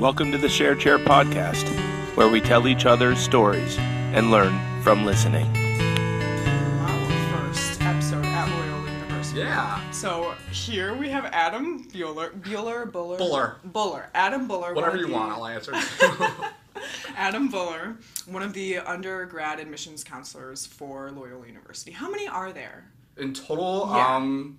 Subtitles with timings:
[0.00, 1.68] Welcome to the Share Chair podcast,
[2.16, 5.46] where we tell each other stories and learn from listening.
[6.80, 7.10] Our
[7.52, 9.40] first episode at Loyola University.
[9.40, 9.90] Yeah.
[9.90, 13.56] So here we have Adam Bueller, Bueller, Buller, Buller.
[13.64, 14.72] Buller, Adam Buller.
[14.74, 15.74] Whatever you the- want, I'll answer.
[17.16, 17.96] Adam Buller,
[18.26, 21.90] one of the undergrad admissions counselors for Loyola University.
[21.90, 22.86] How many are there?
[23.18, 24.16] In total, Yeah.
[24.16, 24.58] um,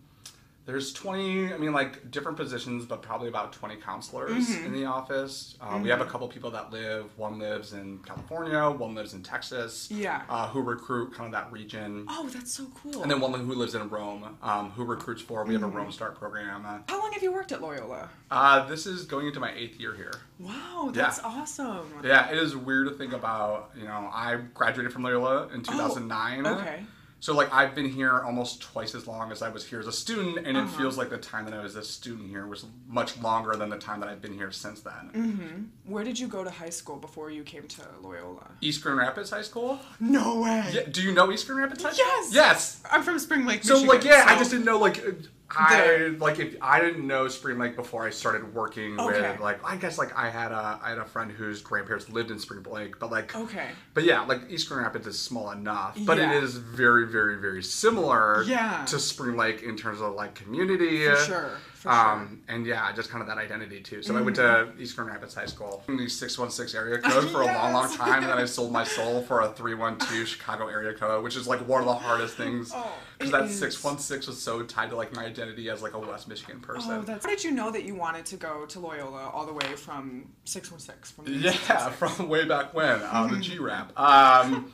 [0.65, 1.53] there's 20.
[1.53, 4.65] I mean, like different positions, but probably about 20 counselors Mm-hmm.
[4.67, 5.57] in the office.
[5.59, 7.05] Um, We have a couple people that live.
[7.17, 8.69] One lives in California.
[8.69, 9.89] One lives in Texas.
[9.89, 10.21] Yeah.
[10.29, 12.05] Uh, who recruit kind of that region.
[12.09, 13.01] Oh, that's so cool.
[13.01, 15.43] And then one who lives in Rome, um, who recruits for.
[15.43, 15.77] We have a Mm-hmm.
[15.77, 16.65] Rome Start program.
[16.65, 18.09] Uh, How long have you worked at Loyola?
[18.29, 20.13] Uh, this is going into my eighth year here.
[20.39, 21.23] Wow, that's Yeah.
[21.27, 21.91] awesome.
[22.03, 23.71] Yeah, it is weird to think about.
[23.75, 26.45] You know, I graduated from Loyola in 2009.
[26.45, 26.83] Oh, okay.
[27.21, 29.91] So like I've been here almost twice as long as I was here as a
[29.91, 30.77] student, and it Uh-huh.
[30.77, 33.77] feels like the time that I was a student here was much longer than the
[33.77, 35.71] time that I've been here since then.
[35.85, 38.47] Where did you go to high school before you came to Loyola?
[38.59, 39.79] East Grand Rapids High School.
[39.99, 40.67] No way.
[40.73, 42.05] Yeah, do you know East Grand Rapids High School?
[42.07, 42.33] Yes.
[42.33, 42.81] Yes.
[42.91, 43.95] I'm from Spring Lake, So Michigan.
[43.95, 45.11] like yeah, I just didn't know like uh,
[45.57, 49.31] I like if I didn't know Spring Lake before I started working Okay.
[49.31, 52.31] with like I guess like I had a I had a friend whose grandparents lived
[52.31, 53.69] in Spring Lake, but like Okay.
[53.93, 56.31] But yeah, like East Grand Rapids is small enough, but Yeah.
[56.37, 58.85] it is very, very, very similar Yeah.
[58.85, 61.05] to Spring Lake in terms of like community.
[61.07, 61.49] For sure.
[61.81, 64.03] For um, and yeah, just kind of that identity too.
[64.03, 67.41] So I went to East Grand Rapids High School in the 616 area code for
[67.41, 70.93] a long, long time, and then I sold my soul for a 312 Chicago area
[70.93, 73.57] code, which is like one of the hardest things Oh, because it that is.
[73.59, 76.91] 616 was so tied to like my identity as like a West Michigan person.
[76.91, 77.25] Oh, that's.
[77.25, 80.27] How did you know that you wanted to go to Loyola all the way from
[80.45, 81.15] 616?
[81.15, 81.93] From the Yeah, 616?
[82.17, 83.91] from way back when, uh, the G rap.
[83.99, 84.71] Um,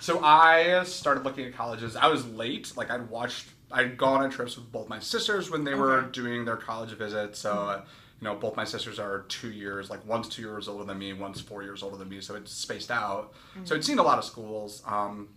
[0.00, 1.96] so I started looking at colleges.
[1.96, 2.76] I was late.
[2.76, 6.44] Like I'd watched, I'd gone on trips with both my sisters when they were doing
[6.44, 7.38] their college visits.
[7.38, 7.82] So, uh,
[8.20, 11.12] you know, both my sisters are two years, like one's two years older than me,
[11.12, 12.20] one's four years older than me.
[12.20, 13.32] So it's spaced out.
[13.64, 14.82] So I'd seen a lot of schools.
[14.86, 15.28] Um,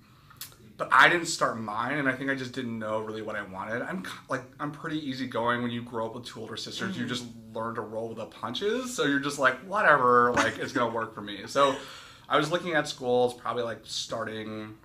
[0.77, 3.43] but I didn't start mine, and I think I just didn't know really what I
[3.43, 3.83] wanted.
[3.83, 6.97] I'm like I'm pretty easygoing when you grow up with two older sisters.
[6.97, 10.73] You just learn to roll with the punches, so you're just like whatever, like it's
[10.73, 11.41] gonna work for me.
[11.45, 11.75] So
[12.27, 14.75] I was looking at schools, probably like starting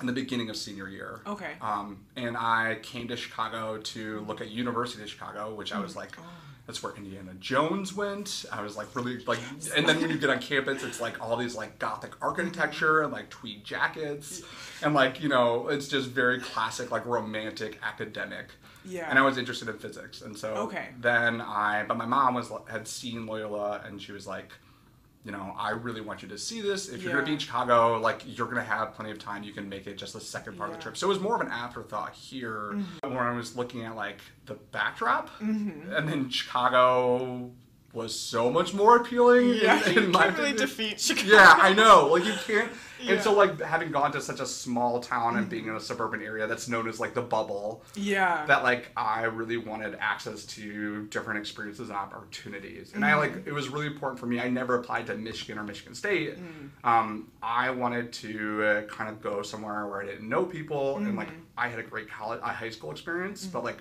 [0.00, 1.20] in the beginning of senior year.
[1.26, 1.52] Okay.
[1.60, 5.92] Um, and I came to Chicago to look at University of Chicago, which I was
[5.92, 5.96] Mm.
[5.96, 6.22] like, Oh.
[6.66, 8.44] that's where Indiana Jones went.
[8.52, 9.38] I was like really like,
[9.76, 13.12] and then when you get on campus, it's like all these like gothic architecture and
[13.12, 14.42] like tweed jackets,
[14.82, 18.50] and like you know, it's just very classic like romantic academic.
[18.84, 19.08] Yeah.
[19.08, 20.88] And I was interested in physics, and so Okay.
[21.00, 24.52] then I, but my mom was had seen Loyola, and she was like.
[25.26, 26.88] You know, I really want you to see this.
[26.88, 29.42] If you're gonna be in Chicago, like you're gonna have plenty of time.
[29.42, 30.96] You can make it just the second part of the trip.
[30.96, 33.08] So it was more of an afterthought here Mm-hmm.
[33.14, 37.50] when I was looking at like the backdrop, and then Chicago
[37.96, 39.54] was so much more appealing.
[39.54, 41.32] Yeah, in, you in my can't really defeat Chicago.
[41.32, 42.08] Yeah, I know.
[42.12, 42.70] Like you can't.
[42.70, 42.76] Yeah.
[42.98, 45.50] And so like having gone to such a small town and mm.
[45.50, 48.46] being in a suburban area that's known as like the bubble, Yeah.
[48.46, 52.94] that like I really wanted access to different experiences and opportunities.
[52.94, 53.18] And I mm.
[53.18, 54.40] like it was really important for me.
[54.40, 56.38] I never applied to Michigan or Michigan State.
[56.38, 56.70] Mm.
[56.84, 61.16] Um, I wanted to uh, kind of go somewhere where I didn't know people and
[61.16, 63.78] like I had a great college, a high school experience, but like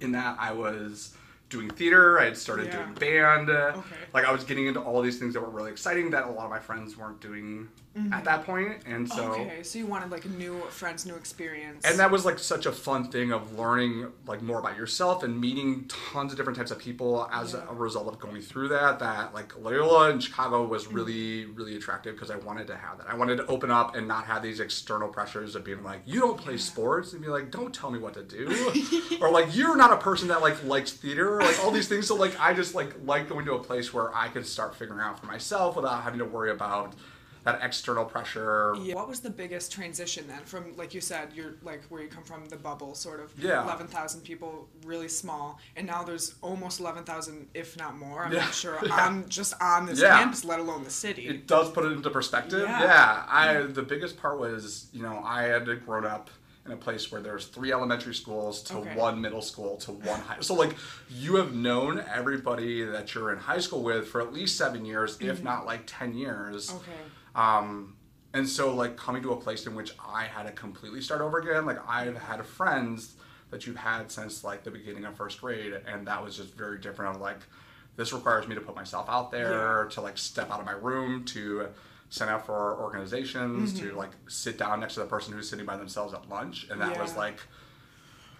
[0.00, 1.16] in that I was
[1.52, 2.18] doing theater.
[2.18, 2.82] I had started Yeah.
[2.82, 3.50] doing band.
[3.50, 3.80] Okay.
[4.12, 6.44] Like I was getting into all these things that were really exciting that a lot
[6.44, 7.68] of my friends weren't doing
[8.12, 8.48] at that.
[8.86, 11.84] And so okay, so you wanted like new friends, new experience.
[11.84, 15.38] and that was like such a fun thing of learning like more about yourself and
[15.40, 17.60] meeting tons of different types of people as Yeah.
[17.70, 20.94] a result of going through that that like loyola in chicago was Mm-hmm.
[20.96, 24.08] really really attractive because i wanted to have that i wanted to open up and
[24.08, 27.50] not have these external pressures of being like you don't play sports and be like
[27.50, 28.48] don't tell me what to do
[29.20, 32.06] or like you're not a person that like likes theater or, like all these things
[32.06, 35.00] so like i just like like going to a place where i could start figuring
[35.00, 36.94] out for myself without having to worry about
[37.44, 38.94] that external pressure Yeah.
[38.94, 42.22] What was the biggest transition then from, like you said, you're like where you come
[42.24, 43.62] from, the bubble, sort of Yeah.
[43.64, 48.24] 11,000 people, really small, and now there's almost 11,000, if not more.
[48.24, 48.44] I'm Yeah.
[48.44, 49.06] not sure Yeah.
[49.06, 51.26] on just on this campus, let alone the city.
[51.28, 52.62] it does put it into perspective.
[52.62, 52.82] Yeah.
[52.82, 53.24] Yeah.
[53.28, 56.30] I the biggest part was, you know, I had grown up
[56.64, 58.94] in a place where there's three elementary schools to Okay.
[58.94, 60.36] one middle school to one high.
[60.40, 60.76] So like
[61.10, 65.18] you have known everybody that you're in high school with for at least 7 years,
[65.20, 66.68] if not like 10 years.
[66.68, 66.76] Mm-hmm.
[66.76, 66.92] okay.
[67.34, 67.96] Um,
[68.34, 71.38] and so like coming to a place in which I had to completely start over
[71.38, 73.14] again, like I've had friends
[73.50, 76.78] that you've had since like the beginning of first grade, and that was just very
[76.78, 77.16] different.
[77.16, 77.40] Of like,
[77.96, 81.24] this requires me to put myself out there, to like step out of my room,
[81.26, 81.68] to
[82.12, 83.96] sign out for organizations, to mm-hmm.
[83.96, 87.00] like sit down next to the person who's sitting by themselves at lunch, and that
[87.00, 87.38] was like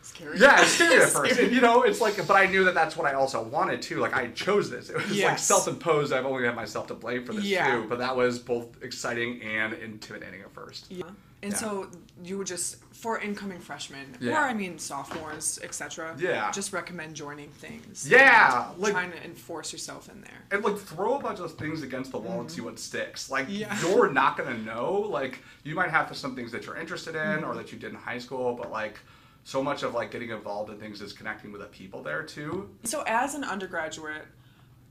[0.02, 0.36] Scary.
[0.36, 1.34] Yeah, it's scary at first.
[1.34, 1.54] Scary.
[1.54, 4.00] You know, it's like, but I knew that that's what I also wanted too.
[4.00, 4.90] Like, I chose this.
[4.90, 6.12] It was like self-imposed.
[6.12, 7.76] I've only had myself to blame for this Yeah.
[7.76, 7.86] too.
[7.88, 10.90] But that was both exciting and intimidating at first.
[10.90, 11.04] Yeah.
[11.42, 11.58] And Yeah.
[11.58, 11.88] so
[12.22, 14.34] you would just for incoming freshmen, Yeah.
[14.34, 16.14] or I mean sophomores, etc.
[16.16, 16.52] Yeah.
[16.52, 18.08] Just recommend joining things.
[18.08, 20.38] Yeah, like- trying to enforce yourself in there.
[20.52, 23.28] And like throw a bunch of things against the wall and see what sticks.
[23.28, 23.54] Like Mm-hmm.
[23.56, 23.80] Yeah.
[23.88, 24.92] you're not gonna know.
[25.00, 27.44] Like you might have some things that you're interested in Mm-hmm.
[27.50, 29.00] or that you did in high school, but like
[29.44, 32.70] so much of like getting involved in things is connecting with the people there too.
[32.84, 34.26] So as an undergraduate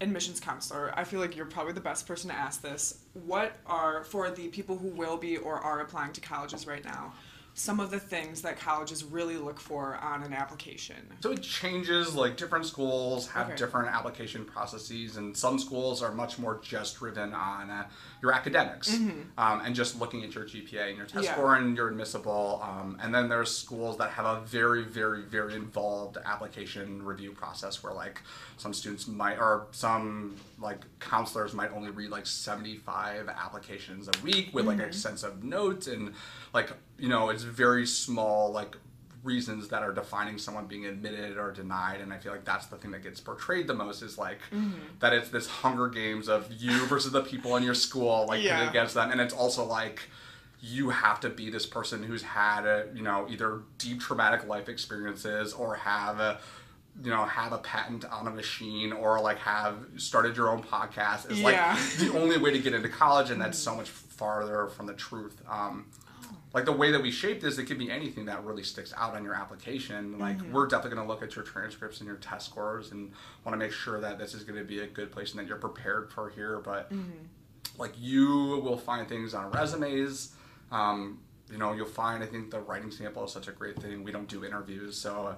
[0.02, 3.00] admissions counselor, I feel like you're probably the best person to ask this.
[3.14, 7.14] What are for the people who will be or are applying to colleges right now?
[7.54, 10.96] Some of the things that colleges really look for on an application.
[11.20, 12.16] So it changes.
[12.16, 13.56] Like different schools have Okay.
[13.58, 17.88] different application processes, and some schools are much more just driven on uh,
[18.22, 18.94] your academics
[19.38, 21.24] um, and just looking at your GPA and your test Mm-hmm.
[21.26, 21.34] Yeah.
[21.34, 22.62] score and you're admissible.
[22.64, 27.84] Um, and then there's schools that have a very, very, very involved application review process
[27.84, 28.22] where like
[28.58, 34.50] some students might or some like counselors might only read like 75 applications a week
[34.54, 34.88] with like Mm-hmm.
[34.88, 36.14] extensive notes and
[36.54, 36.72] like
[37.02, 38.76] you know it's very small like
[39.24, 42.76] reasons that are defining someone being admitted or denied and i feel like that's the
[42.78, 44.72] thing that gets portrayed the most is like Mm-hmm.
[45.00, 48.70] that it's this hunger games of you versus the people in your school like Yeah.
[48.70, 50.04] against them and it's also like
[50.64, 54.70] you have to be this person who's had a, you know either deep traumatic life
[54.70, 56.40] experiences or have a
[57.04, 61.30] you know have a patent on a machine or like have started your own podcast
[61.32, 61.74] is Yeah.
[61.78, 64.94] like the only way to get into college and that's so much farther from the
[64.94, 65.86] truth um,
[66.54, 69.16] like the way that we shape this, it could be anything that really sticks out
[69.16, 70.20] on your application.
[70.20, 73.12] Like we're definitely going to look at your transcripts and your test scores and
[73.46, 75.48] want to make sure that this is going to be a good place and that
[75.48, 76.60] you're prepared for here.
[76.60, 76.92] But
[77.78, 80.34] like you will find things on resumes.
[80.72, 81.20] Um,
[81.52, 82.24] you know, you'll find.
[82.24, 84.04] I think the writing sample is such a great thing.
[84.06, 85.36] We don't do interviews, so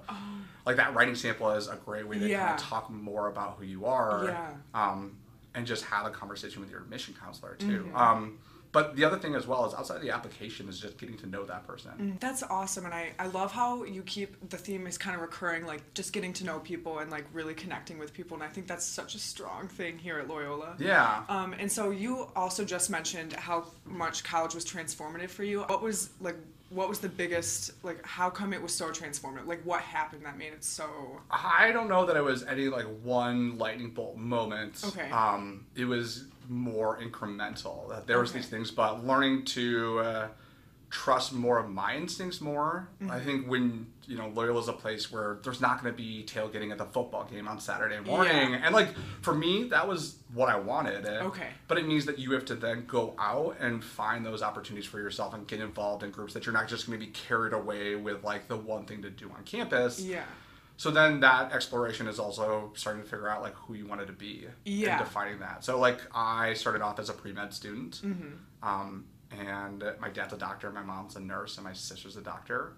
[0.64, 2.28] like that writing sample is a great way to Oh.
[2.28, 2.46] Yeah.
[2.46, 4.24] kind of talk more about who you are.
[4.26, 4.50] Yeah.
[4.74, 5.16] Um,
[5.56, 7.84] and just have a conversation with your admission counselor too.
[7.88, 7.96] Mm-hmm.
[7.96, 8.38] Um,
[8.74, 11.26] but the other thing as well is outside of the application is just getting to
[11.26, 11.92] know that person.
[11.98, 15.22] Mm, That's awesome, and I, I love how you keep the theme is kind of
[15.22, 18.48] recurring, like just getting to know people and like really connecting with people, and I
[18.48, 20.74] think that's such a strong thing here at Loyola.
[20.78, 21.22] Yeah.
[21.30, 25.60] Um, and so you also just mentioned how much college was transformative for you.
[25.62, 26.36] What was like,
[26.70, 28.04] what was the biggest like?
[28.04, 29.46] How come it was so transformative?
[29.46, 31.20] Like, what happened that made it so?
[31.30, 34.82] I don't know that it was any like one lightning bolt moment.
[34.84, 35.08] Okay.
[35.10, 37.88] Um, it was more incremental.
[37.88, 38.40] That there was Okay.
[38.40, 40.28] these things, but learning to uh,
[40.90, 42.88] trust more of my instincts more.
[43.02, 43.10] Mm-hmm.
[43.10, 46.24] I think when you know Loyola is a place where there's not going to be
[46.26, 48.60] tailgating at the football game on Saturday morning, Yeah.
[48.64, 48.88] and like
[49.22, 51.06] for me, that was what I wanted.
[51.06, 51.48] Okay.
[51.68, 54.98] But it means that you have to then go out and find those opportunities for
[54.98, 57.94] yourself and get involved in groups that you're not just going to be carried away
[57.96, 60.00] with like the one thing to do on campus.
[60.00, 60.24] Yeah.
[60.76, 64.12] So then that exploration is also starting to figure out like who you wanted to
[64.12, 64.96] be Yeah.
[64.96, 65.64] and defining that.
[65.64, 68.68] So like I started off as a pre med student, Mm-hmm.
[68.68, 72.72] um, and my dad's a doctor, my mom's a nurse, and my sister's a doctor,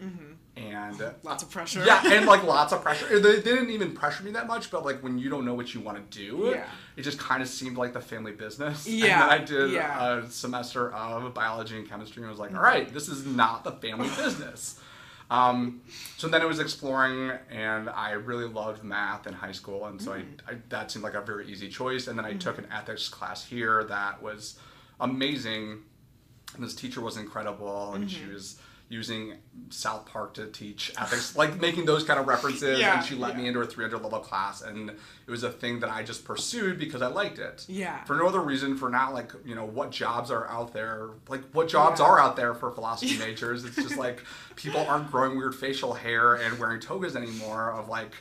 [0.56, 1.84] and Lots of pressure.
[1.84, 3.18] yeah, and like lots of pressure.
[3.20, 5.80] They didn't even pressure me that much, but like when you don't know what you
[5.80, 6.64] want to do, Yeah.
[6.96, 8.86] it just kind of seemed like the family business.
[8.88, 10.18] Yeah, And then I did yeah.
[10.18, 13.72] a semester of biology and chemistry, and was like, all right, this is not the
[13.72, 14.80] family business.
[15.30, 15.82] Um,
[16.16, 20.12] so then it was exploring, and I really loved math in high school, and so
[20.12, 20.38] I, mm.
[20.46, 22.06] I that seemed like a very easy choice.
[22.06, 22.40] And then I mm.
[22.40, 24.58] took an ethics class here that was
[25.00, 25.78] amazing,
[26.54, 28.34] and this teacher was incredible, and she mm-hmm.
[28.34, 29.34] was using
[29.70, 32.78] South Park to teach ethics, like making those kind of references.
[32.78, 35.80] Yeah, and she let me into a 300 level class, and it was a thing
[35.80, 37.64] that I just pursued because I liked it.
[37.68, 38.04] Yeah.
[38.04, 41.42] For no other reason, for not like you know what jobs are out there, like
[41.52, 42.06] what jobs Yeah.
[42.06, 43.64] are out there for philosophy majors.
[43.64, 44.22] It's just like
[44.54, 47.72] people aren't growing weird facial hair and wearing togas anymore.
[47.72, 48.12] Of like,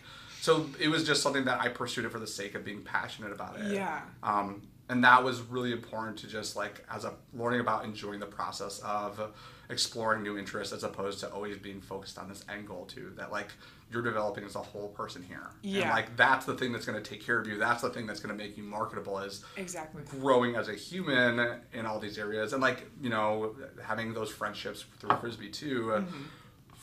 [0.41, 3.31] so it was just something that I pursued it for the sake of being passionate
[3.31, 3.71] about it.
[3.71, 4.01] Yeah.
[4.23, 8.25] Um, and that was really important to just like as a learning about enjoying the
[8.25, 9.31] process of
[9.69, 13.31] exploring new interests as opposed to always being focused on this end goal too that
[13.31, 13.47] like
[13.91, 15.49] you're developing as a whole person here.
[15.63, 17.57] And like that's the thing that's going to take care of you.
[17.57, 20.03] That's the thing that's going to make you marketable is Exactly.
[20.09, 22.53] growing as a human in all these areas.
[22.53, 26.03] And like you know having those friendships through frisbee too uh,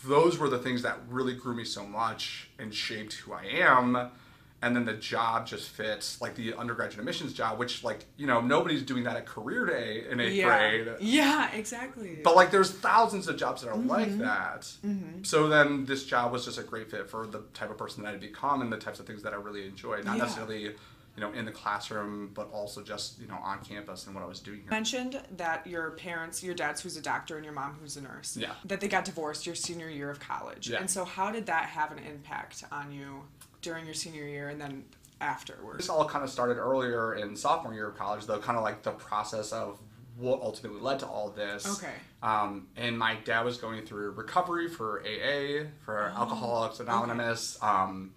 [0.05, 4.11] those were the things that really grew me so much and shaped who i am
[4.63, 8.41] and then the job just fits like the undergraduate admissions job which like you know
[8.41, 10.47] nobody's doing that at career day in eighth Yeah.
[10.59, 11.51] grade Yeah.
[11.53, 12.21] Exactly.
[12.23, 13.89] but like there's thousands of jobs that are Mm-hmm.
[13.89, 14.71] like that
[15.23, 18.15] so then this job was just a great fit for the type of person that
[18.15, 20.23] i'd become and the types of things that i really enjoy not Yeah.
[20.25, 20.75] necessarily
[21.15, 24.27] you know, in the classroom, but also just you know on campus and what I
[24.27, 24.65] was doing here.
[24.65, 28.01] You mentioned that your parents, your dad's who's a doctor and your mom who's a
[28.01, 28.53] nurse, Yeah.
[28.65, 30.71] that they got divorced your senior year of college.
[30.71, 30.79] Yeah.
[30.79, 33.25] And so how did that have an impact on you
[33.63, 34.85] during your senior year and then
[35.21, 35.79] afterwards?
[35.79, 38.83] This all kind of started earlier in sophomore year of college, though, kind of like
[38.83, 39.79] the process of
[40.19, 41.67] what ultimately led to all this.
[41.83, 41.95] Okay.
[42.23, 47.57] Um, and my dad was going through recovery for AA, for Oh, Alcoholics Anonymous.
[47.63, 48.13] Um,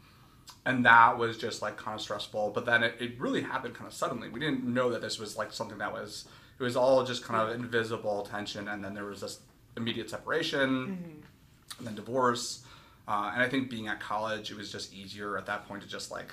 [0.66, 2.52] and that was just like kind of stressful.
[2.54, 4.30] But then it, it really happened kind of suddenly.
[4.30, 6.26] We didn't know that this was like something that was,
[6.60, 8.68] it was all just kind of invisible tension.
[8.68, 9.40] And then there was this
[9.78, 11.78] immediate separation Mm-hmm.
[11.80, 12.64] and then divorce.
[13.08, 15.88] Uh, and I think being at college, it was just easier at that point to
[15.88, 16.32] just like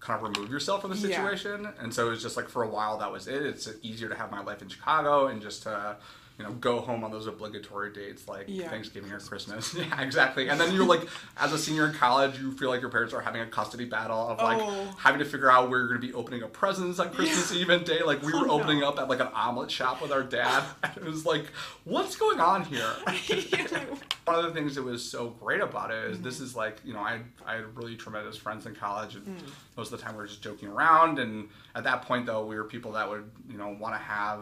[0.00, 1.08] kind of remove yourself from the Yeah.
[1.16, 1.68] situation.
[1.80, 3.42] And so it was just like for a while that was it.
[3.42, 5.96] It's easier to have my life in Chicago and just to,
[6.38, 8.68] you know, go home on those obligatory dates like Yeah.
[8.68, 9.74] Thanksgiving or Christmas.
[9.78, 10.48] yeah, exactly.
[10.48, 11.00] And then you're like,
[11.36, 14.28] as a senior in college, you feel like your parents are having a custody battle
[14.28, 14.94] of like Oh.
[14.98, 17.68] having to figure out where you're going to be opening up presents on Christmas Eve
[17.70, 18.02] and day.
[18.04, 18.52] Like we Oh, were no.
[18.52, 20.62] opening up at like an omelet shop with our dad.
[20.84, 21.46] And it was like,
[21.84, 22.88] what's going on here?
[24.24, 26.24] one of the things that was so great about it is Mm-hmm.
[26.24, 29.50] this is like you know I I had really tremendous friends in college and Mm.
[29.76, 32.56] most of the time we were just joking around and at that point though we
[32.56, 34.40] were people that would you know want to have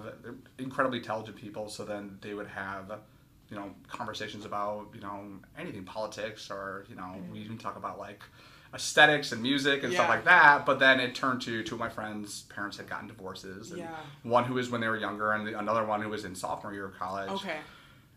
[0.59, 2.99] incredibly intelligent people so then they would have
[3.51, 5.21] you know conversations about you know
[5.59, 8.21] anything politics or you know we even talk about like
[8.75, 10.11] aesthetics and music and stuff Mm.
[10.11, 13.71] Like that but then it turned to two of my friends parents had gotten divorces
[13.71, 13.95] and Yeah.
[14.25, 16.73] one who was when they were younger and the, another one who was in sophomore
[16.75, 17.59] year of college okay.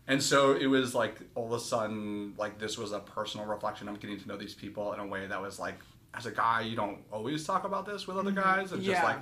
[0.08, 3.88] and so it was like all of a sudden, like this was a personal reflection
[3.88, 5.78] of getting to know these people in a way that was like,
[6.14, 9.06] as a guy, you don't always talk about this with other guys, and just Mm-hmm.
[9.06, 9.18] Like,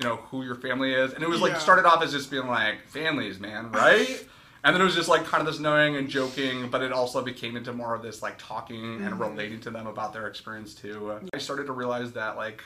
[0.00, 1.12] you know, who your family is.
[1.12, 1.58] And it was like Yeah.
[1.58, 4.08] started off as just being like families, man, right?
[4.64, 7.22] and then it was just like kind of this knowing and joking, but it also
[7.22, 9.06] became into more of this like talking Mm-hmm.
[9.06, 11.18] and relating to them about their experience too.
[11.32, 12.62] I started to realize that like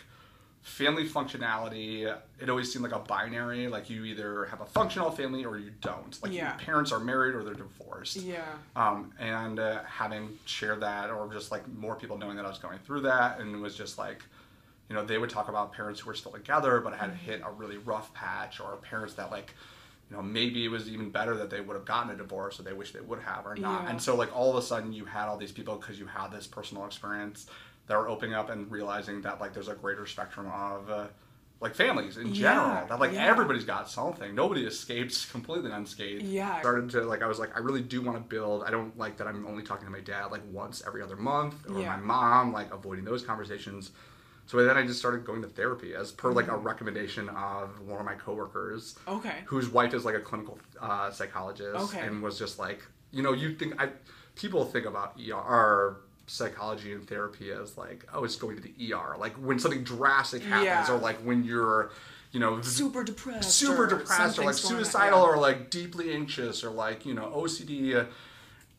[0.62, 5.42] family functionality it always seemed like a binary like you either have a functional family
[5.42, 6.50] or you don't like Yeah.
[6.50, 8.42] your parents are married or they're divorced Yeah.
[8.76, 12.58] um, and uh, having shared that or just like more people knowing that i was
[12.58, 14.22] going through that and it was just like
[14.90, 17.50] you know they would talk about parents who were still together but had hit a
[17.52, 19.54] really rough patch or parents that like
[20.10, 22.64] you know maybe it was even better that they would have gotten a divorce or
[22.64, 23.90] they wish they would have or not Yeah.
[23.90, 26.32] and so like all of a sudden you had all these people because you had
[26.32, 27.46] this personal experience
[27.86, 31.06] that were opening up and realizing that like there's a greater spectrum of uh,
[31.60, 33.26] like families in general Yeah, that like yeah.
[33.26, 36.58] everybody's got something nobody escapes completely unscathed Yeah.
[36.58, 39.16] started to like i was like i really do want to build i don't like
[39.18, 41.90] that i'm only talking to my dad like once every other month or Yeah.
[41.90, 43.92] my mom like avoiding those conversations
[44.50, 46.66] so then i just started going to therapy as per like a Mm-hmm.
[46.66, 49.36] recommendation of one of my coworkers Okay.
[49.46, 52.00] whose wife is like a clinical uh, psychologist Okay.
[52.06, 52.80] and was just like
[53.12, 53.88] you know you think i
[54.34, 59.16] people think about er psychology and therapy as like oh it's going to the er
[59.18, 60.92] like when something drastic happens Yeah.
[60.94, 61.90] or like when you're
[62.32, 63.50] you know Super depressed.
[63.50, 65.24] super or depressed or like on- suicidal yeah.
[65.30, 68.06] or like deeply anxious or like you know OCD,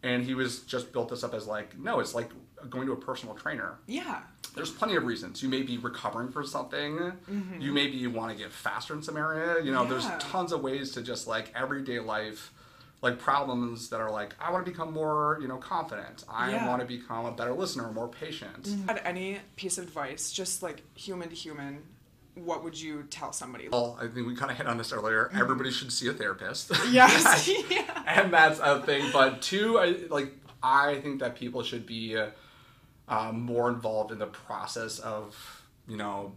[0.04, 2.30] and he was just built this up as like no, it's like
[2.70, 3.76] going to a personal trainer.
[3.88, 4.22] Yeah.
[4.56, 5.42] There's plenty of reasons.
[5.42, 7.14] You may be recovering from something.
[7.60, 9.64] You maybe want to get faster in some area.
[9.64, 10.30] You know, there's Mm-hmm.
[10.32, 12.52] Tons of ways to just like everyday life.
[13.02, 16.24] Like problems that are like, I want to become more, you know, confident.
[16.30, 16.68] I Yeah.
[16.68, 18.68] want to become a better listener, more patient.
[18.88, 21.82] Had any piece of advice, just like human to human,
[22.36, 23.70] what would you tell somebody?
[23.70, 25.26] Well, I think we kind of hit on this earlier.
[25.26, 25.42] Mm-hmm.
[25.42, 26.72] Everybody should see a therapist.
[26.92, 27.50] Yes.
[27.72, 28.04] yeah.
[28.06, 29.10] and that's a thing.
[29.12, 32.28] But two, I like I think that people should be uh,
[33.12, 36.34] uh, more involved in the process of you know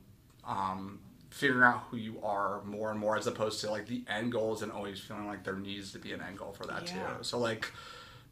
[0.47, 0.99] um,
[1.31, 4.63] figuring out who you are more and more, as opposed to like the end goals
[4.63, 6.93] and always feeling like there needs to be an end goal for that Yeah.
[7.07, 7.23] too.
[7.23, 7.71] So like.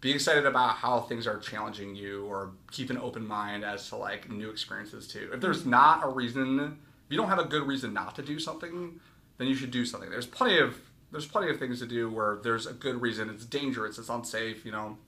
[0.00, 3.94] Be excited about how things are challenging you, or keep an open mind as to
[3.94, 5.30] like new experiences too.
[5.32, 6.72] If there's not a reason, if
[7.08, 8.98] you don't have a good reason not to do something,
[9.38, 10.10] then you should do something.
[10.10, 10.76] There's plenty of
[11.12, 13.30] there's plenty of things to do where there's a good reason.
[13.30, 13.96] It's dangerous.
[13.96, 14.64] It's unsafe.
[14.66, 14.98] You know,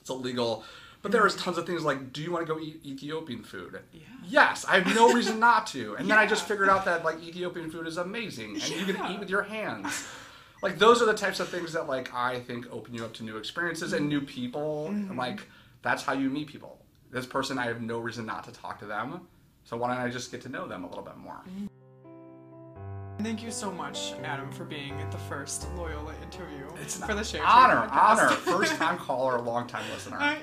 [0.00, 0.64] it's illegal.
[1.02, 1.42] But there was mm.
[1.42, 3.80] tons of things like, do you want to go eat Ethiopian food?
[3.92, 4.00] Yeah.
[4.24, 5.96] Yes, I have no reason not to.
[5.96, 9.12] And then I just figured out that like Ethiopian food is amazing, and you can
[9.12, 10.06] eat with your hands.
[10.62, 13.24] Like those are the types of things that like I think open you up to
[13.24, 14.26] new experiences and new mm.
[14.26, 14.88] people.
[14.90, 15.10] Mm-hmm.
[15.10, 15.40] And like
[15.82, 16.78] that's how you meet people.
[17.10, 19.26] This person, I have no reason not to talk to them.
[19.64, 21.42] So why don't I just get to know them a little bit more?
[21.48, 21.68] Mm.
[23.20, 27.42] Thank you so much, Adam, for being the first Loyola interview It's for the Trade
[27.44, 28.30] honor, honor.
[28.30, 30.16] First time caller, long time listener.
[30.18, 30.42] I-